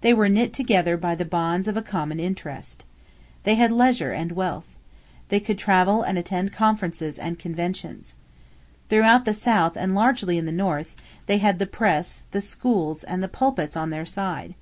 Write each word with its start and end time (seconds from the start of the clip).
They 0.00 0.14
were 0.14 0.28
knit 0.28 0.52
together 0.52 0.96
by 0.96 1.16
the 1.16 1.24
bonds 1.24 1.66
of 1.66 1.76
a 1.76 1.82
common 1.82 2.20
interest. 2.20 2.84
They 3.42 3.56
had 3.56 3.72
leisure 3.72 4.12
and 4.12 4.30
wealth. 4.30 4.76
They 5.28 5.40
could 5.40 5.58
travel 5.58 6.02
and 6.04 6.16
attend 6.16 6.52
conferences 6.52 7.18
and 7.18 7.36
conventions. 7.36 8.14
Throughout 8.90 9.24
the 9.24 9.34
South 9.34 9.76
and 9.76 9.92
largely 9.92 10.38
in 10.38 10.46
the 10.46 10.52
North, 10.52 10.94
they 11.26 11.38
had 11.38 11.58
the 11.58 11.66
press, 11.66 12.22
the 12.30 12.40
schools, 12.40 13.02
and 13.02 13.24
the 13.24 13.28
pulpits 13.28 13.76
on 13.76 13.90
their 13.90 14.06
side. 14.06 14.54